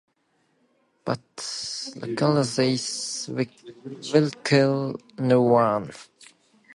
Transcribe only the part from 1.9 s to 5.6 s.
Lucilla says, We will kill no